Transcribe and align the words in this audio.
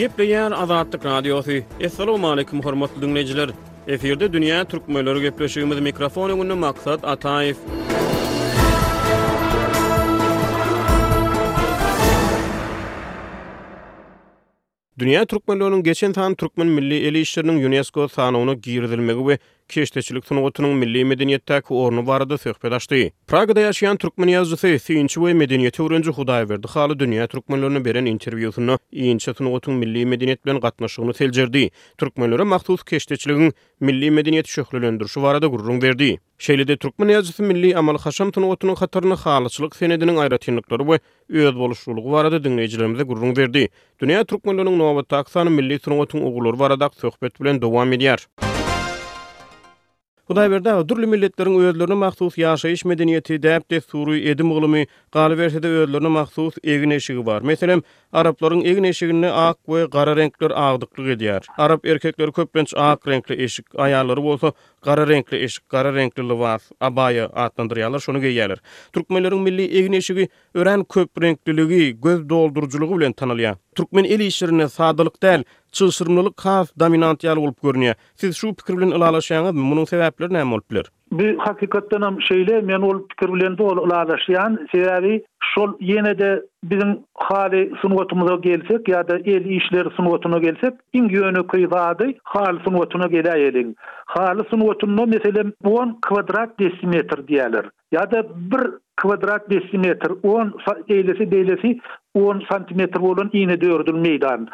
Gepleyen 0.00 0.50
azat 0.52 0.92
takradı 0.92 1.34
osi. 1.34 1.64
Esselamu 1.80 2.28
aleyküm 2.28 2.62
hormatly 2.62 3.02
dinleçiler. 3.02 3.50
Eferde 3.88 4.32
Dünya 4.32 4.64
Türkmenleri 4.64 5.20
Gepleşigimiz 5.22 5.80
mikrofonu 5.80 6.36
günda 6.36 6.56
Maksat 6.56 7.04
atayf. 7.04 7.56
Dünya 14.98 15.24
Türkmenleri 15.24 15.82
geçen 15.82 16.12
taň 16.12 16.34
Türkmen 16.36 16.66
Milli 16.66 16.94
Eli 17.06 17.20
işlerini 17.20 17.66
UNESCO 17.66 18.08
sanawyna 18.08 18.54
girdilmegi 18.54 19.18
we 19.18 19.38
keşteçilik 19.74 20.24
tunugutunyň 20.26 20.74
milli 20.82 21.02
medeniýetdäki 21.10 21.70
ornuny 21.74 22.06
barada 22.06 22.38
söhbet 22.38 22.90
Pragada 23.26 23.60
ýaşaýan 23.60 23.98
türkmen 23.98 24.28
ýazgysy 24.34 24.74
Süýünç 24.86 25.14
we 25.18 25.32
medeniýet 25.34 25.80
öwrenji 25.80 26.10
Hudaýa 26.10 26.48
berdi. 26.48 26.66
Haly 26.68 26.92
dünýä 26.92 27.26
türkmenlerini 27.28 27.84
beren 27.84 28.06
interwýusyny 28.06 28.76
iňçe 28.92 29.32
tunugutyň 29.38 29.72
milli 29.74 30.04
medeniýet 30.06 30.42
bilen 30.46 30.60
gatnaşygyny 30.60 31.12
seljerdi. 31.14 31.70
Türkmenlere 31.98 32.42
mahsus 32.42 32.82
keşteçiligin 32.82 33.52
milli 33.80 34.06
medeniýet 34.08 34.46
şöhrelendirýüşi 34.48 35.22
barada 35.22 35.46
gurrun 35.46 35.82
berdi. 35.82 36.18
Şeýlede 36.38 36.76
türkmen 36.76 37.08
ýazgysy 37.08 37.42
milli 37.42 37.76
amal 37.76 37.98
haşam 37.98 38.30
tunugutynyň 38.30 38.76
hatyryny 38.84 39.14
halyçylyk 39.24 39.74
senediniň 39.76 40.16
aýratynlyklary 40.24 40.84
we 40.90 41.00
öz 41.46 41.54
boluşçuluk 41.56 42.10
barada 42.12 42.36
dünýäçilerimize 42.36 43.02
gurrun 43.02 43.36
berdi. 43.36 43.68
Dünýä 44.00 44.24
türkmenleriniň 44.24 44.78
nowatda 44.82 45.16
aksany 45.18 45.50
milli 45.50 45.78
tunugutyň 45.78 46.22
ugullary 46.30 46.58
barada 46.58 46.90
söhbet 46.96 47.40
bilen 47.40 47.62
dowam 47.62 47.92
edýär. 47.92 48.20
Buda 50.30 50.50
bir 50.50 50.64
da 50.64 50.88
durlu 50.88 51.06
milletlerin 51.06 51.58
öyörlerine 51.60 51.94
maksus 51.94 52.38
yaşayış 52.38 52.84
medeniyeti 52.84 53.42
deyip 53.42 53.70
de 53.70 53.80
suru 53.80 54.16
edim 54.16 54.52
olumi 54.52 54.86
qali 55.12 55.38
versede 55.38 55.68
öyörlerine 55.68 56.08
maksus 56.08 56.54
egin 56.64 56.90
eşiği 56.90 57.26
var. 57.26 57.42
Meselim, 57.42 57.82
Arapların 58.12 58.60
egin 58.60 58.84
eşiğini 58.84 59.30
ak 59.30 59.56
we 59.66 59.86
gara 59.92 60.16
renkler 60.16 60.50
agdyklyk 60.54 61.06
edýär. 61.06 61.42
Arap 61.58 61.86
erkekleri 61.86 62.32
köpbenç 62.32 62.74
ak 62.76 63.08
renkli 63.08 63.42
eşik 63.42 63.66
ayarları 63.78 64.22
bolsa 64.22 64.52
gara 64.82 65.08
renkli 65.08 65.42
eşik, 65.42 65.68
gara 65.68 65.94
renkli 65.94 66.28
lovaz, 66.28 66.70
abayi 66.80 67.22
adlandiriyalar, 67.22 67.98
shonu 67.98 68.20
gayyalar. 68.20 68.58
Türkmenleriň 68.92 69.40
milli 69.42 69.62
egin 69.78 69.92
eşiqi, 69.92 70.20
öy, 70.20 70.26
öy, 70.54 70.72
öy, 71.44 71.90
öy, 72.06 72.68
öy, 72.74 73.14
öy, 73.22 73.46
öy, 73.46 73.54
türkmen 73.80 74.04
eli 74.04 74.24
işlerine 74.26 74.68
sadalyk 74.68 75.22
däl, 75.22 75.42
çylşyrmalyk 75.72 76.40
has 76.44 76.72
dominant 76.80 77.24
ýaly 77.24 77.36
bolup 77.36 77.58
görnýär. 77.62 77.94
Siz 78.14 78.36
şu 78.36 78.54
pikir 78.54 78.76
bilen 78.76 78.90
ulalaşýanyz, 78.92 79.52
munyň 79.56 79.86
sebäpleri 79.92 80.32
näme 80.32 80.52
bolýar? 80.54 80.86
Bu 81.12 81.24
hakikatdan 81.38 82.02
hem 82.02 82.16
şeýle 82.28 82.62
men 82.62 82.82
ol 82.88 82.98
pikir 83.08 83.32
bilen 83.34 83.58
dol 83.58 83.76
ulalaşýan, 83.84 84.58
sebäbi 84.72 85.22
şol 85.54 85.70
ýene 85.80 86.18
de 86.18 86.30
biziň 86.66 86.94
hali 87.14 87.72
sunwatymyza 87.82 88.34
gelsek 88.36 88.88
ya 88.88 89.08
da 89.08 89.16
el 89.18 89.44
işleri 89.44 89.90
sunwatyna 89.96 90.38
gelsek, 90.38 90.74
iň 90.94 91.06
ýöne 91.16 91.42
kyzady 91.52 92.08
hal 92.24 92.58
sunwatyna 92.64 93.04
gelýärin. 93.06 93.74
Hal 94.06 94.38
sunwatyna 94.50 95.04
meselem 95.06 95.52
10 95.64 95.98
kvadrat 96.02 96.58
desimetr 96.60 97.18
diýerler. 97.28 97.64
Ya 97.92 98.10
da 98.10 98.26
bir 98.50 98.62
kvadrat 98.96 99.50
desimetr 99.50 100.10
10 100.22 100.52
eýlesi 100.88 101.24
beýlesi 101.34 101.78
10 102.18 102.42
cm 102.50 102.80
bolan 103.02 103.30
iňe 103.40 103.56
dördül 103.64 103.94
meýdan. 104.04 104.46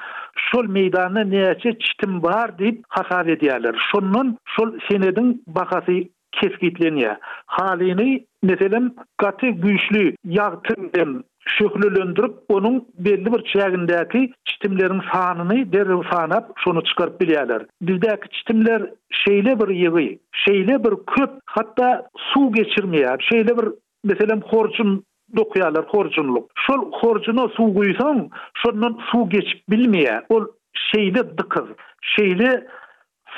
Şol 0.47 0.65
meýdanda 0.77 1.23
näçe 1.29 1.71
çitim 1.85 2.19
bar 2.25 2.49
diýip 2.59 2.83
hakar 2.99 3.27
edýärler. 3.37 3.75
Şonnun 3.91 4.35
şol 4.57 4.69
senediň 4.89 5.31
bahasy 5.47 5.99
keskitlenýär. 6.41 7.17
Halyny 7.57 8.11
meselem 8.43 8.91
gaty 9.25 9.47
güýçli 9.63 10.03
ýagtym 10.37 11.23
şöhlülendirip 11.57 12.35
onun 12.59 12.83
belli 13.07 13.33
bir 13.37 13.43
çägindäki 13.55 14.23
çitimleriň 14.49 15.01
sanyny 15.13 15.65
derin 15.73 16.03
sanap 16.13 16.45
şonu 16.65 16.83
çykaryp 16.91 17.21
bilýärler. 17.21 17.63
Bizdäki 17.83 18.29
çitimler 18.39 18.85
şeyle 19.25 19.59
bir 19.61 19.71
ýygy, 19.77 20.11
şeyle 20.45 20.77
bir 20.85 20.95
köp, 21.15 21.31
hatta 21.47 21.89
su 22.27 22.41
geçirmeýär. 22.61 23.23
şeyle 23.33 23.57
bir 23.59 23.69
meselem 24.05 24.41
horçun 24.41 24.95
dokuyalar 25.37 25.85
horjunluk. 25.85 26.51
Şol 26.67 26.93
horjuna 26.93 27.49
su 27.49 27.63
guysan, 27.75 28.31
şondan 28.65 28.99
su 29.11 29.29
geç 29.29 29.47
bilmeye, 29.71 30.23
ol 30.29 30.47
şeyde 30.95 31.19
dıkız, 31.39 31.67
şeyle 32.03 32.67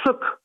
sık. 0.06 0.38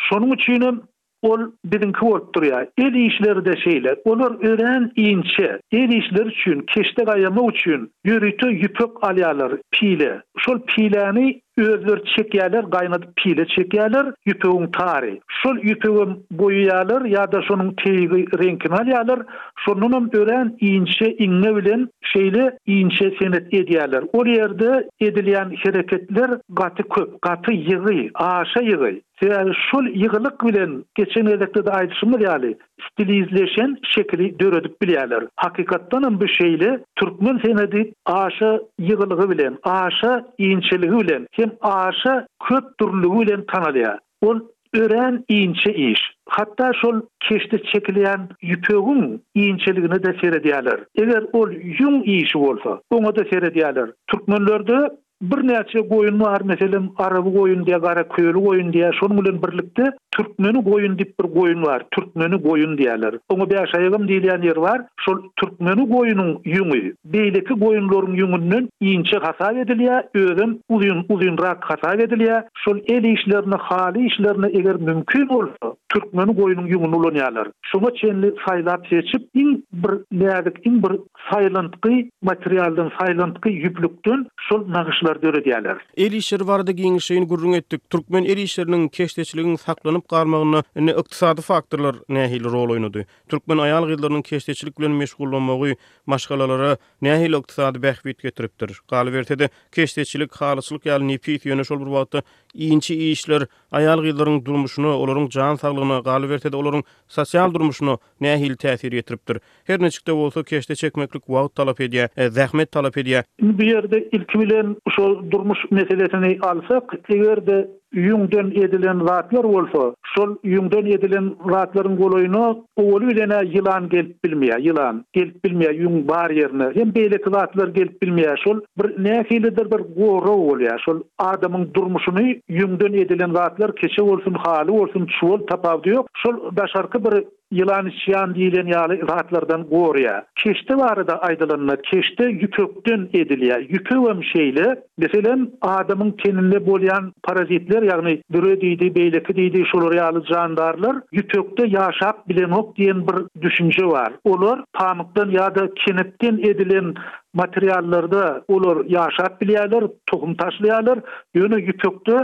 Şonun 0.00 0.30
üçünüm, 0.32 0.82
ol 1.22 1.40
bizinki 1.64 2.04
olup 2.04 2.44
ya. 2.46 2.66
El 2.78 2.94
işleri 2.94 3.44
de 3.44 3.56
şeyle, 3.56 3.96
Olur 4.04 4.44
ören 4.44 4.92
inçe. 4.96 5.60
El 5.72 5.88
işleri 5.88 6.28
için, 6.28 6.60
keşte 6.66 7.04
kayama 7.04 7.52
için 7.52 7.92
yürütü 8.04 8.48
yüpök 8.54 8.90
alyalar, 9.04 9.52
pile. 9.70 10.22
Şol 10.38 10.60
pileni 10.60 11.42
özler 11.58 11.98
çekýärler, 12.16 12.64
gaýnadyp 12.72 13.16
pile 13.20 13.44
çekýärler, 13.52 14.06
ýüpüň 14.30 14.66
tary. 14.76 15.12
Şol 15.40 15.56
ýüpüwi 15.70 16.04
goýýarlar 16.40 17.06
ýa-da 17.12 17.40
şonuň 17.48 17.70
teýigi 17.82 18.20
reňkini 18.42 18.76
alýarlar, 18.80 19.22
şonuň 19.64 19.96
üçin 20.02 20.26
ören 20.26 20.46
iňçe 20.70 21.08
iňne 21.28 21.54
bilen 21.56 21.80
şeýle 22.12 22.44
iňçe 22.76 23.08
senet 23.20 23.46
edýärler. 23.62 24.02
O 24.12 24.24
ýerde 24.32 24.72
edilýän 25.08 25.56
hereketler 25.64 26.30
gaty 26.62 26.82
köp, 26.96 27.18
gaty 27.30 27.52
ýygy, 27.72 28.10
aşa 28.28 28.60
ýygy. 28.68 29.00
Şeýle 29.22 29.52
şol 29.70 29.86
ýygylyk 29.94 30.36
bilen 30.48 30.82
geçen 30.94 31.24
ýyllarda 31.32 31.66
da 31.66 31.72
aýdymy 31.80 32.16
ýaly, 32.26 32.54
stilizleşen 32.92 33.76
şekli 33.94 34.38
döredip 34.40 34.74
bilýärler. 34.82 35.28
Hakykatdan 35.36 36.20
bu 36.20 36.24
şeýle 36.24 36.80
türkmen 36.96 37.38
senedi 37.44 37.92
aşa 38.06 38.50
ýygylygy 38.80 39.28
bilen, 39.30 39.58
aşa 39.62 40.12
inçiligi 40.38 40.98
bilen, 41.00 41.26
hem 41.32 41.52
aşa 41.60 42.14
köp 42.48 42.78
türlügi 42.78 43.20
bilen 43.20 43.40
tanalýar. 43.40 43.98
Ol 44.20 44.40
ören 44.74 45.24
inçe 45.28 45.74
iş. 45.74 46.00
Hatta 46.28 46.72
şol 46.82 47.00
keşte 47.20 47.62
çekilen 47.72 48.28
yüpögün 48.42 49.22
inçeligini 49.34 50.02
de 50.02 50.16
seyrediyalar. 50.20 50.80
Eger 50.98 51.24
ol 51.32 51.50
yum 51.78 52.04
iyişi 52.04 52.38
olsa, 52.38 52.80
ona 52.90 53.16
da 53.16 53.24
seyrediyalar. 53.30 53.90
Türkmenlerde 54.06 54.76
bir 55.22 55.48
näçe 55.48 55.80
goýun 55.90 56.18
bar, 56.20 56.40
meselem 56.50 56.88
arab 57.04 57.24
goýun 57.36 57.62
diýe, 57.66 57.78
gara 57.80 58.02
köýlü 58.12 58.40
goýun 58.46 58.72
diýe, 58.74 58.90
şol 59.00 59.10
bilen 59.18 59.38
birlikde 59.42 59.86
türkmeni 60.16 60.60
goýun 60.68 60.96
diýip 60.98 61.12
bir 61.20 61.28
goýun 61.36 61.62
bar, 61.66 61.84
türkmeni 61.96 62.36
goýun 62.46 62.74
diýerler. 62.78 63.16
Oňa 63.32 63.46
bir 63.50 63.58
aşaýygym 63.64 64.04
diýilýän 64.10 64.44
ýer 64.48 64.60
bar, 64.64 64.84
şol 65.04 65.18
türkmeni 65.40 65.84
goýunyň 65.92 66.30
ýüngi, 66.54 66.82
beýleki 67.16 67.54
goýunlaryň 67.62 68.16
ýüngünden 68.20 68.68
iňçe 68.92 69.18
hasap 69.26 69.60
edilýär, 69.64 70.02
öwrün, 70.22 70.54
uzyň, 70.76 71.02
uzynrak 71.16 71.64
hasap 71.70 72.00
edilýär, 72.06 72.44
şol 72.64 72.76
eli 72.96 73.12
işlerini, 73.16 73.58
hali 73.70 74.06
işlerini 74.06 74.52
eger 74.60 74.76
mümkin 74.76 75.28
bolsa, 75.28 75.74
türkmeni 75.94 76.32
goýunyň 76.42 76.68
ýüngünden 76.74 76.98
ulanýarlar. 77.00 77.48
şuma 77.72 77.88
çenli 77.94 78.34
saylar 78.48 78.78
seçip 78.90 79.28
in 79.34 79.66
bir 79.72 79.90
näzik 80.12 80.66
in 80.66 80.82
bir 80.82 80.92
saylantqy 81.30 81.96
materialdan 82.22 82.92
saylantqy 83.00 83.52
yüplükden 83.64 84.26
şol 84.48 84.62
nagyşlar 84.76 85.22
döre 85.22 85.40
diýerler. 85.46 85.78
Eli 85.96 86.16
işler 86.16 86.38
wardy 86.38 86.70
giňişin 86.70 87.26
gurrun 87.28 87.52
etdik. 87.52 87.90
Türkmen 87.90 88.24
eli 88.24 88.42
işleriniň 88.42 88.88
keşdeçiligiň 88.98 89.56
saklanyp 89.58 90.08
garmagyny 90.08 90.62
ne 90.76 90.90
ykdysady 90.90 91.40
faktorlar 91.40 91.94
nähil 92.08 92.44
rol 92.44 92.70
oýnady. 92.74 93.04
Türkmen 93.28 93.56
aýal 93.66 93.84
gyzlarynyň 93.90 94.22
keşdeçilik 94.22 94.78
bilen 94.78 94.90
meşgullanmagy 95.02 95.72
maşgalalara 96.06 96.76
nähil 97.02 97.38
ykdysady 97.40 97.78
bähbit 97.86 98.22
getiripdir. 98.22 98.80
Galiwertede 98.88 99.48
keşdeçilik 99.72 100.36
halyslyk 100.40 100.86
ýaly 100.86 101.06
nipit 101.08 101.46
ýöne 101.46 101.64
şol 101.64 101.80
bir 101.80 101.90
wagtda 101.98 102.22
iňçi 102.70 102.94
işler 103.10 103.42
aýal 103.72 104.00
gyzlarynyň 104.06 104.44
durmuşyny, 104.44 104.86
olaryň 104.86 105.30
jan 105.30 105.56
saglygyny, 105.56 106.02
galiwertede 106.04 106.56
olaryň 106.56 106.82
sosial 107.08 107.55
durmuşunu 107.58 107.98
nähil 108.20 108.56
täsir 108.64 108.96
etiripdir. 109.00 109.38
Her 109.64 109.80
näçikde 109.84 110.16
bolsa 110.16 110.42
keşde 110.42 110.74
çekmeklik 110.82 111.24
wagt 111.26 111.56
talap 111.60 111.80
edýä, 111.86 112.08
e, 112.16 112.26
zähmet 112.38 112.72
talap 112.76 112.96
edýä. 113.02 113.22
Bu 113.42 113.62
ýerde 113.70 113.98
ilki 114.16 114.40
bilen 114.44 114.76
şu 114.96 115.04
durmuş 115.30 115.58
meselelerini 115.70 116.38
alsak, 116.50 116.94
eger 117.10 117.46
de 117.46 117.58
üýüňden 118.00 118.48
edilen 118.64 118.98
zatlar 119.08 119.44
bolsa, 119.54 119.82
şol 120.14 120.34
üýüňden 120.44 120.86
edilen 120.96 121.26
zatlaryň 121.52 121.94
goloýuna 122.02 122.42
owly 122.84 123.06
bilene 123.10 123.38
ýylan 123.54 123.88
gelip 123.94 124.24
bilmeýär, 124.24 124.60
ýylan 124.68 125.00
gelip 125.18 125.38
bilmeýär 125.44 125.80
üň 125.86 125.94
bar 126.10 126.34
ýerine. 126.38 126.68
Hem 126.78 126.92
beýle 126.96 127.18
zatlar 127.38 127.72
gelip 127.78 127.96
bilmeýär, 128.02 128.36
şol 128.44 128.60
bir 128.78 128.90
näkilidir 129.08 129.70
bir 129.72 129.84
gora 130.00 130.36
bolýar. 130.48 130.80
Şol 130.84 131.00
adamın 131.18 131.70
durmuşyny 131.74 132.26
üýüňden 132.50 132.98
edilen 133.04 133.34
zatlar 133.38 133.76
keçe 133.76 134.02
bolsun, 134.10 134.36
hali 134.46 134.70
olsun, 134.70 135.08
çuwal 135.20 135.46
tapawdy 135.50 135.96
ýok. 135.96 136.06
Şol 136.24 136.36
başarky 136.60 137.04
bir 137.04 137.14
yılan 137.52 137.86
içiyan 137.86 138.34
diyilen 138.34 138.66
yali 138.66 139.02
rahatlardan 139.08 139.62
goruya. 139.62 140.24
Keşte 140.42 140.76
var 140.76 141.06
da 141.08 141.18
aydılanına, 141.22 141.76
keşte 141.76 142.24
yüköktün 142.24 143.10
ediliya. 143.14 143.58
Yüköv 143.58 144.22
şeyli, 144.32 144.64
şeyle, 145.12 145.36
adamın 145.62 146.10
teninde 146.10 146.66
bolyan 146.66 147.12
parazitler 147.22 147.82
ýagny 147.86 148.14
dürü 148.34 148.50
diýdi, 148.62 148.88
beýleki 148.96 149.34
diýdi, 149.38 149.62
şolar 149.72 149.94
ýaly 149.98 150.22
jandarlar 150.30 150.98
ýüpekde 151.18 151.66
ýaşap 151.76 152.24
bilenok 152.30 152.72
diyen 152.78 153.02
bir 153.08 153.18
düşünje 153.46 153.86
var. 153.96 154.12
Olar 154.32 154.64
pamukdan 154.80 155.30
ýa-da 155.36 155.66
kenetden 155.84 156.36
edilen 156.52 156.92
materiallarda 157.40 158.24
olar 158.56 158.82
ýaşap 158.96 159.38
bilýärler, 159.42 159.90
tuhum 160.12 160.32
taşlaýarlar, 160.42 161.04
ýöne 161.36 161.58
ýüpekde 161.68 162.20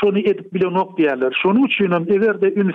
şonu 0.00 0.18
edip 0.18 0.54
bilenok 0.54 0.94
diýerler. 0.98 1.32
Şonu 1.42 1.64
üçin 1.66 1.92
hem 1.92 2.02
eger 2.16 2.40
de 2.40 2.46
ün 2.60 2.68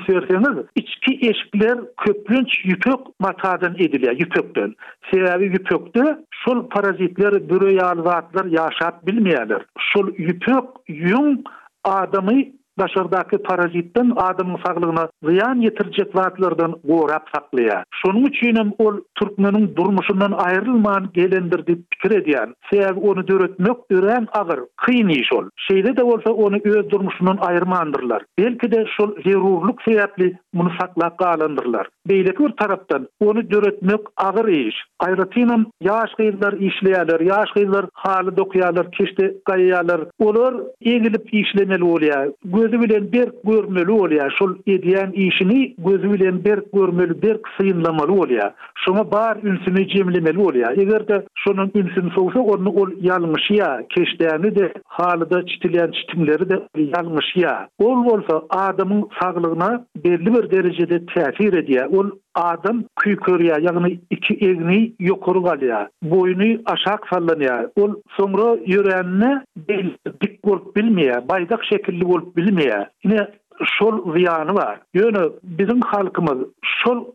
içki 0.75 1.13
eşikler 1.29 1.77
köprünç 2.05 2.51
ýüpek 2.65 3.01
matadan 3.25 3.75
edilýär, 3.85 4.15
ýüpekden. 4.23 4.75
Sebäbi 5.11 5.45
ýüpekde 5.55 6.03
şol 6.43 6.59
parazitler, 6.75 7.33
bürüýär 7.49 7.97
zatlar 8.09 8.45
ýaşap 8.57 8.95
bilmeýärler. 9.07 9.61
Şol 9.93 10.07
ýüpek 10.07 10.65
ýüň 10.89 11.09
yung... 11.15 11.47
adamy 11.87 12.51
daşırdaki 12.79 13.37
parazitten 13.37 14.11
adamın 14.15 14.59
sağlığına 14.65 15.09
ziyan 15.27 15.55
yetirecek 15.61 16.15
vaatlardan 16.15 16.75
gorap 16.83 17.25
saklaya. 17.35 17.83
Şunun 18.01 18.25
üçünüm 18.25 18.73
ol 18.79 18.97
Türkmenin 19.15 19.75
durmuşundan 19.75 20.31
ayrılman 20.31 21.09
gelendir 21.13 21.67
dip 21.67 21.79
fikir 21.93 22.17
ediyen, 22.21 22.53
seyav 22.71 22.95
onu 22.95 23.27
dörütmek 23.27 23.77
üren 23.89 24.27
ağır, 24.33 24.59
kıyın 24.77 25.09
iş 25.09 25.33
ol. 25.33 25.45
Şeyde 25.67 25.97
de 25.97 26.03
olsa 26.03 26.31
onu 26.31 26.55
öz 26.63 26.89
durmuşundan 26.89 27.37
ayırmandırlar. 27.41 28.23
Belki 28.37 28.71
de 28.71 28.85
şol 28.97 29.11
zerurluk 29.25 29.81
seyavli 29.81 30.33
bunu 30.53 30.71
saklaka 30.81 31.29
alandırlar. 31.29 31.87
beýleki 32.09 32.39
bir 32.43 32.49
tarapdan 32.61 33.07
onu 33.19 33.51
döretmek 33.51 33.99
agyr 34.17 34.47
iş. 34.47 34.75
Gaýratynam 35.03 35.61
ýaş 35.87 36.11
gyzlar 36.19 36.53
işleýärler, 36.67 37.19
ýaş 37.31 37.49
gyzlar 37.57 37.85
haly 38.03 38.31
dokýarlar, 38.39 38.87
keşde 38.97 39.25
gaýýarlar. 39.49 40.01
Olar 40.27 40.53
egilip 40.81 41.33
işlenmeli 41.33 41.83
bolýar. 41.89 42.31
Gözü 42.55 42.79
bilen 42.81 43.11
bir 43.11 43.27
görmeli 43.49 43.91
bolýar. 43.91 44.29
Şol 44.39 44.51
edýän 44.75 45.13
işini 45.25 45.75
gözü 45.87 46.07
bilen 46.13 46.37
bir 46.45 46.59
görmeli, 46.73 47.13
bir 47.21 47.35
synlamaly 47.57 48.11
bolýar. 48.19 48.51
Şoňa 48.85 49.05
bar 49.11 49.37
ünsüni 49.43 49.83
jemlemeli 49.95 50.39
bolýar. 50.39 50.73
Egerde 50.81 51.17
şonuň 51.45 51.69
ünsüni 51.81 52.09
sowsa, 52.15 52.39
onu 52.39 52.69
ol 52.69 52.89
ýalmyşy 53.09 53.53
ýa, 53.53 54.55
de 54.59 54.73
halyda 54.85 55.45
çitilen 55.45 55.91
çitimleri 55.91 56.49
de 56.49 56.55
ýalmyşy 56.77 57.37
ýa. 57.45 57.57
Ol 57.85 57.97
bolsa 58.09 58.35
adamyň 58.65 59.01
saglygyna 59.19 59.69
belli 60.05 60.29
bir 60.35 60.45
derejede 60.51 60.97
täsir 61.13 61.53
edýär. 61.63 61.87
ol 61.97 62.09
adam 62.35 62.83
kükürya, 62.99 63.55
yani 63.61 63.99
iki 64.09 64.33
egni 64.33 64.93
yokuru 64.99 65.43
galya, 65.43 65.89
boyunu 66.03 66.61
aşağı 66.65 66.97
sallanya, 67.13 67.69
ol 67.75 67.95
sonra 68.17 68.57
yürenne 68.65 69.43
bil, 69.57 69.89
dik 70.21 70.47
olup 70.47 70.75
bilmeye, 70.75 71.27
baydak 71.29 71.63
şekilli 71.65 72.05
olup 72.05 72.37
bilmeye, 72.37 72.89
yine 73.03 73.31
şol 73.79 74.13
ziyanı 74.15 74.53
var. 74.55 74.79
Yönü 74.93 75.31
bizim 75.43 75.81
halkımız 75.81 76.47
şol 76.85 77.05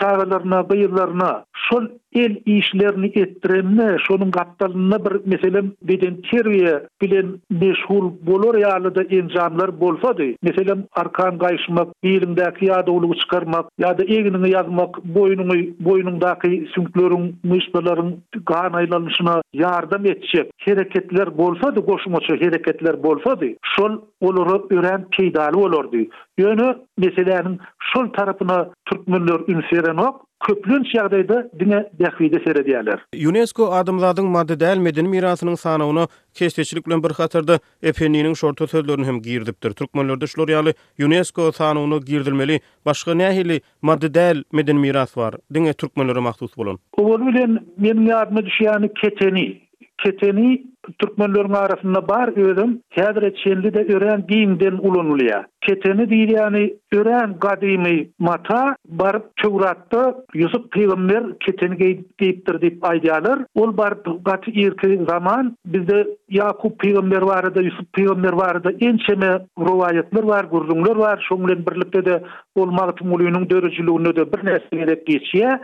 çağlarına, 0.00 0.68
bayırlarına, 0.68 1.44
şol 1.70 1.84
el 2.12 2.36
işlerini 2.46 3.06
ettirenne, 3.06 3.96
şonun 4.08 4.30
gattalına 4.30 5.04
bir 5.04 5.26
meselem 5.26 5.72
beden 5.82 6.16
terviye 6.30 6.82
bilen 7.02 7.26
meşhul 7.50 8.12
bolor 8.26 8.58
yalı 8.58 8.94
da 8.94 9.02
encanlar 9.02 9.80
bolsa 9.80 10.18
dey. 10.18 10.36
Meselem 10.42 10.84
arkan 10.92 11.38
kayışmak, 11.38 11.88
birindaki 12.02 12.64
ya 12.66 12.86
da 12.86 12.90
ulu 12.90 13.14
çıkarmak, 13.14 13.64
ya 13.78 13.98
da 13.98 14.04
egnini 14.04 14.50
yazmak, 14.50 15.04
boynunu, 15.04 15.54
boynundaki 15.80 16.68
sünklörün, 16.74 17.36
mışbaların 17.44 18.16
gahan 18.46 18.72
aylanışına 18.72 19.42
yardım 19.52 20.06
etecek 20.06 20.50
hareketler 20.60 21.38
bolsa 21.38 21.76
dey, 21.76 21.84
koşmaçı 21.84 22.26
hareketler 22.28 23.02
bolsa 23.02 23.40
dey. 23.40 23.56
Şol 23.78 23.98
olur 24.20 24.46
ören 24.70 25.06
peydalı 25.18 25.58
olur 25.60 25.92
dey. 25.92 26.08
Yönü 26.38 26.76
meselenin 26.98 27.60
şol 27.94 28.06
tarafına 28.08 28.68
Türkmenler 28.84 29.36
ünseren 29.48 29.96
ok, 29.96 30.25
köplün 30.44 30.84
şeýdeýde 30.90 31.36
dine 31.60 31.78
dehwide 32.00 32.36
seredýärler. 32.46 32.98
UNESCO 33.28 33.66
adamlaryň 33.72 34.28
maddi 34.34 34.56
däl 34.60 34.78
medeni 34.78 35.08
mirasynyň 35.08 35.56
sanawyny 35.62 36.06
kesteçilik 36.34 36.86
bilen 36.86 37.02
bir 37.04 37.10
hatarda 37.10 37.58
epenniň 37.82 38.34
şorta 38.34 38.66
sözlerini 38.66 39.06
hem 39.06 39.20
girdipdir. 39.22 39.70
Türkmenlerde 39.72 40.26
şular 40.26 40.48
ýaly 40.48 40.72
UNESCO 41.06 41.52
sanawyny 41.52 41.98
girdilmeli. 42.00 42.60
Başga 42.86 43.10
nähili 43.12 43.60
maddi 43.82 44.06
däl 44.14 44.42
medeni 44.52 44.78
miras 44.80 45.16
bar? 45.16 45.34
Dine 45.54 45.72
türkmenlere 45.72 46.20
mahsus 46.20 46.56
bolan. 46.56 46.78
Owol 46.96 47.20
bilen 47.28 47.50
meniň 47.80 48.12
ýadyma 48.12 48.40
düşýän 48.50 48.92
keteni, 49.00 49.65
keteni 49.98 50.62
türkmenlörün 50.98 51.52
arasında 51.52 52.08
bar 52.08 52.28
özüm 52.28 52.80
kadre 52.96 53.32
de 53.74 53.92
ören 53.94 54.24
giyimden 54.28 54.72
ulunulya. 54.72 55.46
Keteni 55.60 56.10
değil 56.10 56.30
yani 56.30 56.74
ören 56.92 57.36
gadymy 57.40 58.08
mata 58.18 58.76
bar 58.88 59.22
çoğuratta 59.36 60.14
Yusuf 60.34 60.70
Peygamber 60.72 61.22
keteni 61.40 61.74
giýipdir 62.20 62.60
deyip 62.60 62.84
aydiyalar. 62.84 63.38
Ol 63.54 63.76
bar 63.76 63.92
gati 64.24 64.50
irki 64.50 65.00
zaman 65.08 65.56
bizde 65.66 66.06
Yakup 66.30 66.78
Peygamber 66.78 67.26
barada 67.26 67.62
Yusuf 67.62 67.92
Peygamber 67.94 68.32
vardı 68.32 68.64
da 68.64 68.72
en 68.86 68.96
çeme 69.06 69.38
var, 70.14 70.44
gurdunlar 70.44 70.96
var. 70.96 71.26
Şomlen 71.28 71.64
de 72.04 72.22
ol 72.54 72.66
mağatum 72.70 73.12
uluyunun 73.12 73.50
de 73.50 73.62
bir 74.32 74.46
nesli 74.46 74.78
gerek 74.78 75.06
geçiye. 75.06 75.60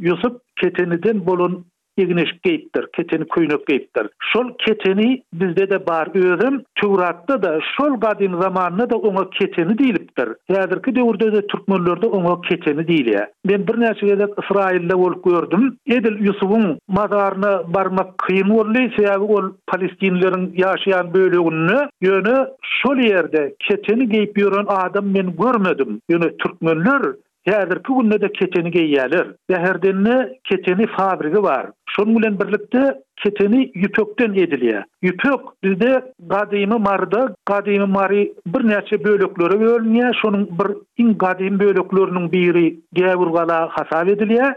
Yusuf 0.00 0.32
keteniden 0.60 1.26
bolun 1.26 1.64
Egneş 1.98 2.28
geyipdir, 2.42 2.86
keten 2.94 3.24
kuyunuk 3.24 3.66
geyipdir. 3.66 4.06
Şol 4.32 4.50
keteni 4.58 5.22
bizde 5.32 5.70
de 5.70 5.86
bar 5.86 6.08
öyrüm, 6.16 6.64
Turatda 6.74 7.42
da 7.42 7.58
şol 7.76 8.00
gadin 8.00 8.40
zamanına 8.40 8.90
da 8.90 8.96
ona 8.96 9.30
keteni 9.30 9.78
deyilipdir. 9.78 10.28
Yadir 10.48 10.82
ki 10.82 10.94
de 10.96 11.46
türkmenlerde 11.46 11.96
da 11.96 12.02
de 12.02 12.06
ona 12.06 12.40
keteni 12.40 12.88
deyil 12.88 13.06
ya. 13.06 13.20
E. 13.20 13.28
Ben 13.48 13.66
bir 13.66 13.72
näçe 13.80 14.06
edek 14.06 14.34
Israelle 14.44 14.94
ol 14.94 15.14
gördüm. 15.24 15.76
Edil 15.86 16.24
Yusuf'un 16.24 16.78
mazarına 16.88 17.62
barmak 17.74 18.18
kıyım 18.18 18.50
orli, 18.50 18.92
seyavi 18.96 19.24
ol 19.24 19.50
palestinlerin 19.66 20.54
yaşayan 20.56 21.14
böyle 21.14 21.38
unlu, 21.38 21.88
yönü 22.00 22.46
şol 22.62 22.96
yerde 22.96 23.54
keteni 23.58 24.08
geyip 24.08 24.38
yorun 24.38 24.66
adam 24.68 25.04
men 25.06 25.36
görmedim. 25.36 26.00
Yönü 26.08 26.36
Türkmenlör 26.38 27.14
Häzir 27.48 27.78
bu 27.88 28.02
günde 28.02 28.20
de 28.20 28.28
keteni 28.32 28.68
geýýärler. 28.74 29.26
Bäherdenne 29.52 30.14
keteni 30.50 30.86
fabrigi 30.92 31.42
bar. 31.46 31.66
Şoň 31.94 32.14
bilen 32.16 32.38
birlikde 32.40 32.84
keteni 33.24 33.60
ýüpekden 33.82 34.38
edilýär. 34.44 34.84
Ýüpek 35.04 35.40
bizde 35.66 35.90
gadymy 36.32 36.78
marda, 36.86 37.20
gadymy 37.52 37.86
mari 37.98 38.22
bir 38.46 38.62
näçe 38.70 39.00
bölüklere 39.04 39.56
bölünýär. 39.64 40.14
Şonuň 40.22 40.46
bir 40.62 40.68
iň 41.04 41.12
gadym 41.26 41.58
bölüklerinin 41.60 42.32
biri 42.32 42.64
gäwurgala 43.00 43.60
hasap 43.76 44.08
edilýär. 44.14 44.54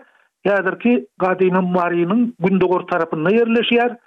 Häzirki 0.47 0.95
gadymy 1.25 1.61
marinin 1.77 2.25
gündogor 2.43 2.81
tarapyna 2.87 3.29
ýerleşýär. 3.41 3.97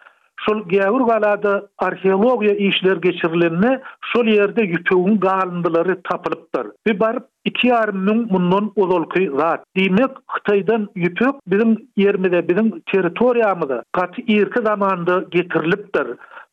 şol 0.48 0.68
Gevur 0.68 1.00
galada 1.00 1.68
arheologiya 1.78 2.54
işler 2.70 2.96
geçirilenne 2.96 3.80
şol 4.12 4.26
yerde 4.26 4.62
ýüpüň 4.62 5.18
galyndylary 5.20 5.94
tapylypdyr. 6.10 6.66
Bir 6.86 7.00
barp 7.00 7.24
2.5 7.46 7.92
min 7.92 8.32
mundan 8.32 8.72
ozolky 8.76 9.28
zat. 9.38 9.60
Demek 9.76 10.10
Xitaydan 10.34 10.88
ýüpük 10.96 11.34
bizim 11.46 11.76
yerimizde, 11.96 12.48
bizim 12.48 12.68
territoriýamyzda 12.68 13.82
gaty 13.92 14.22
irki 14.28 14.62
zamanda 14.64 15.24
getirilipdir. 15.30 16.06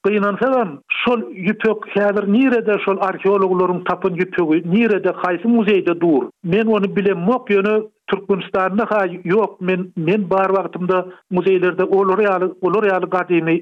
Gynansalam 0.06 0.70
şol 0.92 1.22
ýüpük 1.22 1.80
häzir 1.96 2.34
nirede 2.34 2.76
şol 2.86 2.98
arheologlaryň 3.10 3.84
tapyn 3.90 4.14
ýüpügi, 4.24 4.64
nirede, 4.76 5.10
haýsy 5.10 5.48
muzeýde 5.58 6.02
dur? 6.02 6.24
Men 6.44 6.66
onu 6.68 6.96
bilemok 6.96 7.50
ýöne 7.50 7.84
Türkmenistan'da 8.08 8.86
ha 8.90 9.06
yok 9.24 9.62
men 9.62 9.92
men 9.98 10.30
bar 10.30 10.46
wagtymda 10.48 11.06
muzeylerde 11.32 11.84
olur 11.84 12.20
ya 12.20 12.40
olur 12.62 12.84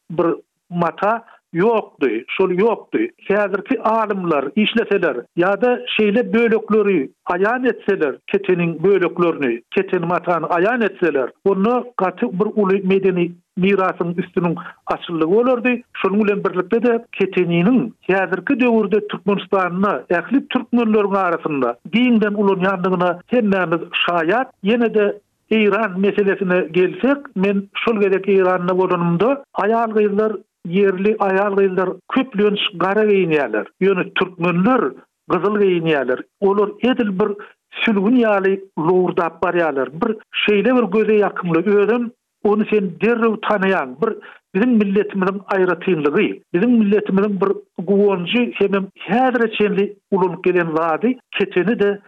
bir 0.10 0.36
mata 0.70 1.26
yoktu 1.54 2.08
şol 2.28 2.52
yoktu 2.52 3.00
hazırki 3.28 3.82
alimler 3.82 4.46
işleseler 4.56 5.18
ya 5.36 5.62
da 5.62 5.80
şeyle 5.98 6.34
bölekleri 6.34 7.12
ayan 7.26 7.64
etseler 7.66 8.16
ketenin 8.28 8.84
bölüklerini 8.84 9.62
keten 9.72 10.08
matan 10.08 10.44
ayan 10.50 10.82
etseler 10.82 11.30
bunu 11.46 11.86
katı 11.98 12.32
bir 12.40 12.46
ulu 12.56 12.80
medeni 12.88 13.32
mirasın 13.58 14.14
üstünün 14.18 14.56
açıllığı 14.88 15.28
olurdu. 15.28 15.70
Şunun 15.94 16.20
ile 16.20 16.44
birlikte 16.44 16.84
de 16.84 17.06
keteninin 17.12 17.96
yazırki 18.08 18.60
dövürde 18.60 19.08
Türkmenistan'ına, 19.08 20.04
ehli 20.10 20.48
Türkmenlerin 20.48 21.14
arasında 21.14 21.78
giyinden 21.92 22.34
ulun 22.34 22.60
yandığına 22.60 23.20
hemmemiz 23.28 23.80
şayat, 24.10 24.52
yine 24.64 24.94
de 24.94 25.20
İran 25.50 26.00
meselesine 26.00 26.68
gelsek, 26.72 27.18
men 27.36 27.64
şol 27.86 28.00
gedek 28.02 28.30
İran'ına 28.30 28.78
bolanımda 28.78 29.44
ayal 29.54 29.88
gıyılar, 29.90 30.34
yerli 30.68 31.16
ayal 31.20 31.56
gıyılar 31.56 31.90
köplüyün 32.14 32.58
gara 32.76 33.06
giyiniyalar. 33.06 33.68
Yönü 33.80 34.14
Türkmenler 34.14 34.82
qızıl 35.30 35.60
giyiniyalar. 35.60 36.22
Olur 36.40 36.70
edil 36.84 37.20
bir 37.20 37.28
sülgün 37.72 38.16
yali 38.16 38.64
lourdap 38.80 39.44
bariyalar. 39.44 39.90
Bir 40.02 40.16
şeyde 40.32 40.76
bir 40.76 40.84
göze 40.84 41.14
yakımlı 41.16 41.58
ödüm 41.60 42.12
onu 42.46 42.66
sen 42.66 42.92
derrew 43.02 43.36
tanıyan 43.50 43.98
bir 44.02 44.14
bizim 44.56 44.70
milletimizin 44.72 45.42
ayrıtınlığı, 45.48 46.36
bizim 46.54 46.72
milletimizin 46.72 47.40
bir 47.42 47.50
guvancı 47.88 48.52
hem 48.54 48.88
her 49.00 49.34
reçenli 49.34 49.96
ulun 50.12 50.42
gelen 50.46 50.74
vadi 50.78 51.18
keteni 51.32 51.80
de 51.80 52.00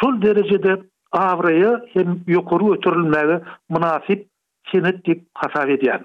şol 0.00 0.22
derecede 0.22 0.76
avraya 1.12 1.82
hem 1.94 2.20
yukarı 2.26 2.72
ötürülmeli 2.72 3.40
münasip 3.70 4.26
senet 4.72 4.96
hasap 5.34 5.68
edýär. 5.68 6.00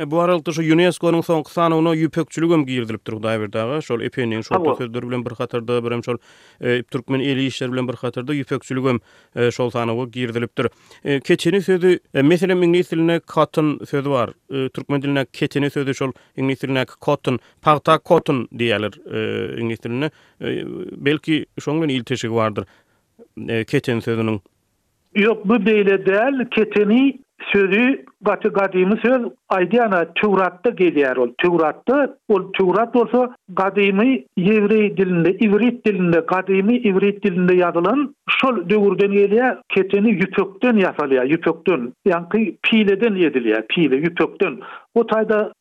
E, 0.00 0.10
bu 0.10 0.20
aralykda 0.20 0.52
şu 0.54 0.62
UNESCO-nun 0.74 1.20
soňky 1.24 1.52
sanawyna 1.52 1.90
ýüpekçiligi 2.00 2.54
hem 2.56 2.62
girdilip 2.68 3.02
durýar 3.06 3.24
daýber 3.26 3.50
daga. 3.52 3.80
Şol 3.84 4.04
EPE-niň 4.08 4.42
şol 4.48 4.60
köpüldür 4.64 5.04
bilen 5.08 5.24
bir 5.26 5.34
hatarda, 5.40 5.76
bir 5.84 5.92
hem 5.92 6.04
şol 6.04 6.16
e, 6.60 6.82
türkmen 6.82 7.20
eli 7.20 7.46
işleri 7.50 7.72
bilen 7.72 7.88
bir 7.88 7.96
hatarda 8.02 8.34
ýüpekçiligi 8.36 8.88
hem 8.94 8.98
e, 9.42 9.50
şol 9.50 9.70
sanawyna 9.70 10.08
girdilip 10.12 10.56
dur. 10.58 10.66
Keçeni 11.24 11.60
sözü, 11.62 11.98
meselem 12.22 12.62
ingilis 12.62 12.90
diline 12.90 13.20
cotton 13.34 13.80
sözü 13.90 14.10
var. 14.10 14.30
Türkmen 14.74 15.02
diline 15.02 15.26
keçeni 15.32 15.70
sözü 15.70 15.94
şol 15.94 16.12
ingilis 16.36 16.62
diline 16.62 16.84
cotton, 17.04 17.38
paxta 17.62 17.98
cotton 18.08 18.48
diýerler 18.62 18.92
ingilis 19.60 19.82
diline. 19.84 20.10
Belki 21.06 21.46
şoňlan 21.60 21.92
ilteşigi 21.92 22.34
bardyr. 22.34 22.64
Keçeni 23.66 24.00
sözüniň 24.00 24.40
Yok 25.16 25.44
bu 25.48 25.66
böyle 25.66 26.06
değil. 26.06 26.38
Keteni 26.50 27.20
sözü 27.52 28.04
gatı 28.22 28.48
gadimi 28.48 29.00
söz 29.04 29.22
aydiana 29.48 30.04
tuğratta 30.14 30.70
geliyor 30.70 31.16
ol 31.16 31.28
tuğratta 31.38 32.16
ol 32.28 32.52
tuğrat 32.52 32.96
olsa 32.96 33.34
gadimi 33.48 34.24
yevri 34.36 34.96
dilinde 34.96 35.30
ivrit 35.32 35.86
dilinde 35.86 36.20
gadimi 36.28 36.76
ivrit 36.78 37.24
dilinde 37.24 37.54
yazılan 37.54 38.14
şol 38.28 38.68
dövürden 38.68 39.12
geliyor 39.12 39.56
keteni 39.68 40.10
yüpökten 40.10 40.76
yasalıyor 40.76 41.24
yüpökten 41.24 41.92
yani 42.04 42.56
pileden 42.62 43.14
yediliyor 43.14 43.62
pile 43.68 43.96
yüpökten 43.96 44.58
o 44.94 45.06
tayda 45.06 45.52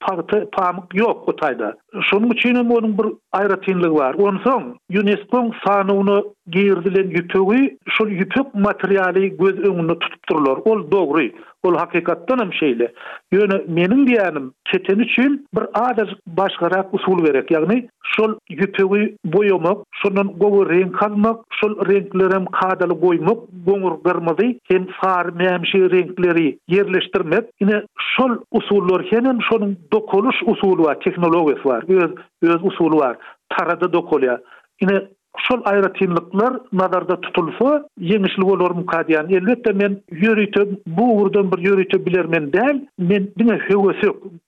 pamuk 0.52 0.96
yok 0.96 1.30
o 1.30 1.36
tayda 1.36 1.76
şunun 2.02 2.66
onun 2.70 2.98
bir 2.98 3.06
ayrıntılığı 3.32 3.94
var 3.94 4.14
onun 4.14 4.40
son 4.44 4.78
UNESCO'nun 4.90 5.54
sanunu 5.66 6.34
giyirdilen 6.52 7.10
yüpöğü 7.10 7.78
şol 7.88 8.08
yüpök 8.08 8.54
materyali 8.56 9.38
göz 9.38 9.60
önünü 9.60 10.00
tutturlar 10.00 10.58
ol 10.66 10.92
doğru 10.92 11.22
Ol 11.64 11.76
hakikattan 11.76 12.40
hem 12.40 12.54
şeyle. 12.54 12.92
yönü 13.32 13.66
menin 13.68 14.08
diyanim 14.08 14.54
çeten 14.72 15.00
üçün 15.00 15.46
bir 15.56 15.64
adaz 15.74 16.08
başkarak 16.28 16.94
usul 16.94 17.24
verek. 17.24 17.52
Yani 17.52 17.90
şol 18.04 18.34
yüpevi 18.50 19.16
boyomak, 19.26 19.78
şonun 19.92 20.40
gogu 20.40 20.70
renk 20.70 20.96
kalmak, 20.96 21.40
şol 21.62 21.86
renklerim 21.90 22.46
kadalı 22.46 23.02
boymak, 23.02 23.38
gongur 23.66 23.92
garmadi, 24.04 24.60
hem 24.72 24.86
far, 25.02 25.26
mehemşi 25.26 25.92
renkleri 25.92 26.58
yerleştirmek. 26.68 27.44
Yine 27.62 27.84
şol 28.18 28.38
usullar 28.52 29.04
hem 29.10 29.40
şonun 29.52 29.78
dokoluş 29.94 30.36
usulu 30.46 30.84
var, 30.84 30.98
teknologi 31.04 31.56
var, 31.66 31.84
öz, 31.88 32.12
öz 32.42 32.64
usulu 32.64 32.98
var, 32.98 33.18
tarada 33.50 33.94
dokolya. 33.94 34.42
Yine 34.82 34.96
Şol 35.48 35.60
aýratynlyklar 35.62 36.54
nazarda 36.74 36.84
nadarda 36.84 37.22
tutulsa, 37.22 37.86
yenişli 38.00 38.44
olor 38.44 38.72
mukadiyan. 38.72 39.30
Elbette 39.30 39.72
men 39.72 40.02
yöriyte, 40.12 40.62
bu 40.88 41.18
uğurdan 41.18 41.52
bir 41.52 41.58
yöriyte 41.58 42.06
biler 42.06 42.26
men 42.26 42.52
men 42.98 43.30
dine 43.40 43.56
hüvesi 43.70 44.08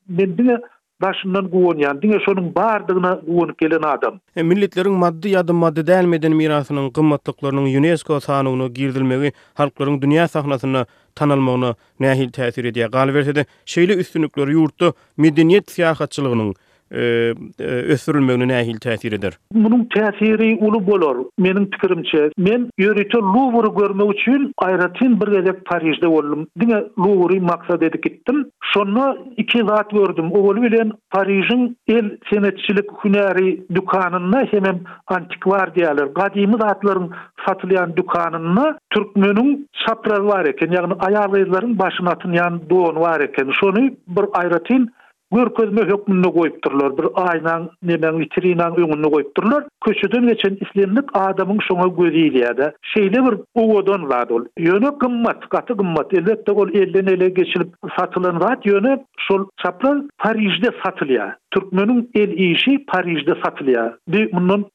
men 0.09 0.37
dine 0.37 0.57
başından 1.01 1.47
guon 1.47 1.71
diňe 1.77 2.01
dine 2.01 2.17
sonun 2.25 2.55
bağırdığına 2.55 3.19
gelen 3.61 3.81
adam. 3.81 4.19
E, 4.35 4.43
milletlerin 4.43 4.91
maddi 4.91 5.29
ya 5.29 5.47
da 5.47 5.53
maddi 5.53 6.07
meden 6.07 6.31
mirasının 6.35 6.89
kımmatlıklarının 6.89 7.61
UNESCO 7.61 8.19
sanawyna 8.19 8.67
girdilmeli, 8.67 9.33
halkların 9.53 10.01
dünya 10.01 10.27
sahnasyna 10.27 10.85
tanalmağına 11.15 11.75
nahil 11.99 12.29
täsir 12.29 12.65
ediyy, 12.67 12.85
gali, 12.85 13.11
gali, 13.11 13.25
gali, 13.25 13.45
gali, 13.65 15.23
gali, 15.27 16.29
gali, 16.29 16.53
E, 16.91 17.03
e, 17.59 17.63
ösürülmegini 17.63 18.47
nähil 18.47 18.77
täsir 18.83 19.11
eder? 19.11 19.33
Munun 19.53 19.83
täsiri 19.95 20.47
ulu 20.61 20.79
bolor, 20.87 21.19
Meniň 21.37 21.65
pikirimçe, 21.69 22.23
men 22.37 22.65
ýöriti 22.83 23.17
Louvre 23.35 23.69
görmek 23.79 24.11
üçin 24.15 24.51
aýratyn 24.65 25.15
bir 25.21 25.27
gezek 25.37 25.65
Parijde 25.65 26.09
boldum. 26.11 26.47
Diňe 26.59 26.81
Louvre 27.05 27.39
maksat 27.39 27.83
edip 27.83 28.03
gitdim. 28.03 28.49
Şonu 28.73 29.17
2 29.37 29.57
wagt 29.59 29.91
gördüm. 29.93 30.31
O 30.31 30.43
bolup 30.43 30.63
bilen 30.63 30.91
Parijiň 31.11 31.75
el 31.87 32.09
senetçilik 32.33 32.89
hünäri 33.05 33.63
dükanyna 33.75 34.43
hemem 34.51 34.79
antikwar 35.07 35.71
diýerler, 35.75 36.07
gadymy 36.15 36.57
zatlaryň 36.65 37.09
satylýan 37.47 37.95
dükanyna 37.97 38.77
türkmenüň 38.89 39.49
çapraly 39.85 40.27
bar 40.27 40.45
eken, 40.53 40.69
ýagny 40.79 40.95
ayaqlaryň 41.11 41.79
başyna 41.79 42.09
atyn 42.17 42.31
ýany 42.39 42.61
doğan 42.69 42.95
bar 43.01 43.21
eken. 43.29 43.47
Şonu 43.61 43.81
bir 44.07 44.25
aýratyn 44.43 44.89
Gür 45.31 45.49
közme 45.51 45.81
hökmünü 45.81 46.31
koyup 46.33 46.63
durlar. 46.63 46.97
Bir 46.97 47.07
aynan, 47.13 47.69
nemen, 47.83 48.19
vitrinan 48.19 48.75
önünü 48.77 49.11
koyup 49.11 49.37
durlar. 49.37 49.63
Köçüden 49.85 50.27
geçen 50.27 50.57
islenlik 50.63 51.09
adamın 51.13 51.57
шоңа 51.57 51.87
gözüyle 52.01 52.57
de. 52.57 52.73
şeýle 52.95 53.19
bir 53.31 53.35
uvodan 53.61 54.01
rad 54.09 54.29
Ýöne 54.29 54.47
Yönü 54.57 54.91
gımmat, 54.99 55.41
gymmat, 55.51 55.67
gımmat. 55.67 56.13
ol 56.49 56.69
elden 56.73 57.05
ele 57.15 57.29
geçilip 57.29 57.69
satylan 57.97 58.35
rad 58.35 58.65
yönü 58.65 58.99
şol 59.17 59.45
çaplan 59.63 60.09
Parijde 60.17 60.69
satılıya. 60.85 61.35
Türkmenin 61.51 62.09
el 62.13 62.29
işi 62.29 62.85
Parijde 62.87 63.33
satılıya. 63.43 63.93
Bir 64.07 64.33
mundan 64.33 64.65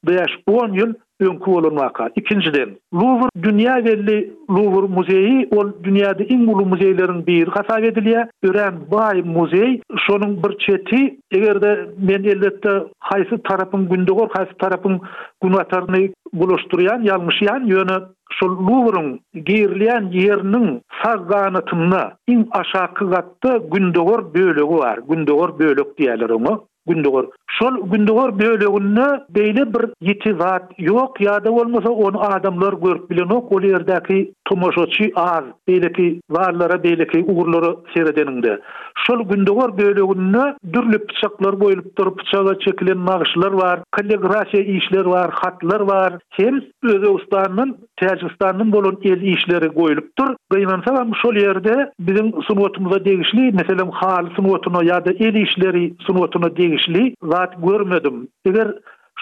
10 0.50 0.72
yıl 0.72 0.94
öňkü 1.20 1.46
bolunmaka. 1.52 2.08
Ikinciden, 2.16 2.68
Louvre 2.94 3.28
dünýä 3.42 3.76
belli 3.84 4.18
Louvre 4.50 4.86
muzeýi 4.96 5.46
ol 5.56 5.70
dünyada 5.84 6.24
iň 6.24 6.44
ulu 6.52 6.64
muzeýlaryň 6.72 7.22
bir 7.26 7.48
hasap 7.48 7.84
edilýär. 7.90 8.28
Ören 8.42 8.80
bay 8.90 9.22
muzey 9.22 9.80
şonuň 10.06 10.34
bir 10.44 10.58
çeti, 10.58 11.16
egerde 11.32 11.72
men 12.08 12.24
elbetde 12.24 12.74
haýsy 13.10 13.36
tarapyň 13.48 13.88
gündogor, 13.90 14.28
haýsy 14.36 14.58
tarapyň 14.62 14.98
gunatarny 15.40 16.12
buluşturýan, 16.34 17.00
ýalmyşýan 17.08 17.66
ýöne 17.72 17.98
şol 18.38 18.52
Louvre'ın 18.68 19.10
ýeriniň 19.34 20.12
yerinin 20.16 20.82
sarganatına 21.04 22.04
in 22.26 22.48
aşağı 22.50 22.94
gatda 22.94 23.56
gündoğur 23.72 24.34
bölüğü 24.34 24.68
var. 24.68 24.98
gündogor 25.08 25.58
bölük 25.58 25.98
diyeler 25.98 26.30
onu. 26.30 26.64
gündogor. 26.88 27.24
Şol 27.58 27.72
gündogor 27.90 28.38
bölüğünü 28.38 29.08
beýle 29.36 29.64
bir 29.74 29.84
ýeti 30.08 30.32
zat 30.40 30.72
ýok 30.78 31.16
ýa-da 31.26 31.52
bolmasa 31.52 31.90
onu 31.90 32.20
adamlar 32.20 32.72
görüp 32.84 33.10
bilen 33.10 33.28
ok 33.30 33.52
o 33.52 33.60
ýerdäki 33.60 34.18
tomoşoçy 34.44 35.06
az 35.14 35.44
beýleki 35.68 36.20
warlara 36.28 36.76
beýleki 36.86 37.24
uğurlary 37.24 37.70
seredeninde. 37.94 38.60
Şol 39.06 39.20
gündogor 39.28 39.78
bölüğünü 39.78 40.54
dürlüp 40.72 41.04
çaklar 41.20 41.52
goýulyp 41.52 41.96
durup 41.98 42.26
çala 42.26 42.58
çekilen 42.58 43.06
nagyşlar 43.06 43.56
bar, 43.58 43.80
kaligrafiýa 43.98 44.62
işleri 44.76 45.10
bar, 45.10 45.30
hatlar 45.30 45.88
bar, 45.88 46.12
hem 46.30 46.54
özü 46.82 47.08
ustanın, 47.10 47.76
täjikistanyň 48.00 48.72
bolan 48.72 48.96
el 49.04 49.20
işleri 49.22 49.66
goýulyp 49.66 50.04
dur. 50.18 50.28
Gaýmansa 50.52 51.12
şol 51.22 51.34
ýerde 51.34 51.90
biziň 52.02 52.44
sunwatymyza 52.46 53.04
degişli, 53.04 53.52
meselem 53.52 53.90
halysyny 53.90 54.50
otuna 54.50 54.78
ýa-da 54.88 55.10
el 55.12 55.34
işleri 55.34 55.94
sunwatyna 56.06 56.56
degişli 56.56 57.14
zat 57.46 57.62
görmedim. 57.66 58.28
Eger 58.46 58.74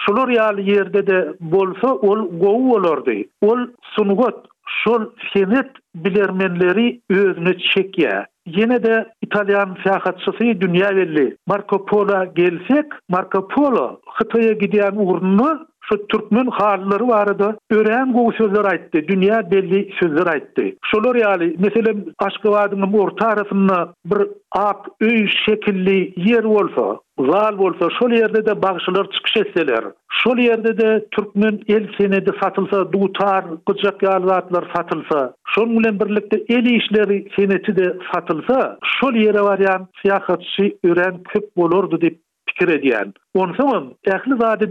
şulur 0.05 0.29
yerde 0.29 1.07
de 1.07 1.33
bolsa 1.41 1.87
ol 1.95 2.39
gowu 2.39 2.71
olardy. 2.75 3.23
Ol 3.41 3.59
sunugot 3.83 4.45
şol 4.83 5.05
senet 5.33 5.71
bilermenleri 5.95 7.01
özünü 7.09 7.57
çekye. 7.59 8.25
Yine 8.45 8.83
de 8.83 9.09
İtalyan 9.21 9.77
siyahatçısı 9.83 10.33
dünya 10.39 10.89
belli. 10.95 11.37
Marco 11.47 11.85
Polo 11.85 12.33
gelsek, 12.35 12.85
Marco 13.09 13.47
Polo 13.47 13.99
Hıtay'a 14.15 14.53
gidiyen 14.53 14.93
urnunu 14.95 15.67
şu 15.89 16.07
türkmen 16.07 16.47
harlary 16.51 17.07
barada 17.07 17.55
örem 17.71 18.13
gowy 18.13 18.35
sözler 18.43 18.65
aýtdy, 18.71 18.97
dünýä 19.11 19.41
belli 19.51 19.81
sözler 19.99 20.27
aýtdy. 20.35 20.65
Şolary 20.91 21.21
ýaly, 21.25 21.47
meselem 21.65 21.97
Aşgabatynyň 22.27 22.97
orta 23.03 23.27
arasynda 23.27 23.79
bir 24.05 24.19
ak 24.59 24.87
öý 25.03 25.19
şekilli 25.45 25.97
ýer 26.25 26.43
bolsa, 26.55 26.85
zal 27.31 27.57
bolsa, 27.59 27.89
şol 27.99 28.11
ýerde 28.19 28.41
de 28.45 28.55
bagşylar 28.63 29.05
çykyş 29.15 29.37
etseler, 29.43 29.83
şol 30.23 30.37
ýerde 30.45 30.73
de 30.81 31.05
türkmen 31.11 31.59
el 31.67 31.85
senedi 31.97 32.31
satylsa, 32.41 32.79
dutar, 32.93 33.43
gyjak 33.67 34.01
ýalatlar 34.01 34.63
satylsa, 34.75 35.33
şol 35.55 35.67
bilen 35.69 35.99
birlikde 35.99 36.37
el 36.49 36.65
işleri 36.79 37.17
seneti 37.35 37.75
de 37.77 37.85
satylsa, 38.13 38.77
şol 38.99 39.13
ýere 39.23 39.41
barýan 39.49 39.81
siýahatçy 40.01 40.73
örem 40.91 41.23
köp 41.33 41.45
bolardy 41.57 41.95
diýip 42.05 42.21
pikir 42.55 42.73
edýän. 42.75 43.13
Onsoň 43.33 43.93
ähli 44.15 44.35
zady 44.41 44.67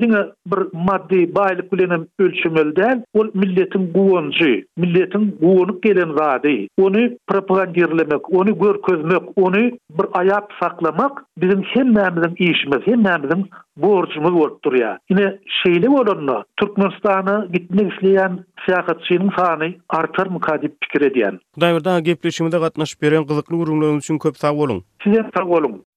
bir 0.53 0.59
maddi 0.85 1.19
baýlyk 1.37 1.67
bilen 1.73 2.07
ölçümelden, 2.19 3.03
ol 3.15 3.29
milletin 3.35 3.83
gowunçy, 3.93 4.55
milletin 4.77 5.27
gowunyp 5.41 5.83
gelen 5.83 6.15
zady. 6.19 6.67
Onu 6.79 7.03
propagandirlemek, 7.29 8.33
onu 8.35 8.59
görkezmek, 8.59 9.23
onu 9.37 9.61
bir 9.99 10.07
ayak 10.13 10.45
saklamak 10.61 11.25
bizim 11.39 11.63
hemmämizin 11.63 12.35
işimiz, 12.39 12.87
hemmämizin 12.87 13.51
borcumuz 13.77 14.33
bolup 14.33 14.65
durýar. 14.65 14.99
Ine 15.11 15.39
şeýle 15.65 15.89
bolanda 15.93 16.45
Türkmenistana 16.57 17.47
gitmek 17.53 17.93
isleýän 17.93 18.39
siýasatçynyň 18.67 19.31
sany 19.37 19.75
mı, 20.31 20.41
kadyp 20.41 20.73
pikir 20.81 21.01
edýän. 21.11 21.39
Daýberda 21.61 22.01
gepleşimde 22.01 22.59
gatnaşyp 22.59 23.03
beren 23.03 23.27
gyzykly 23.27 23.57
gurulmalar 23.57 23.97
üçin 23.99 24.19
köp 24.19 24.37
sag 24.37 24.57
bolun. 24.57 24.83
Size 25.03 25.23
sag 25.37 25.49
bolun. 25.49 25.94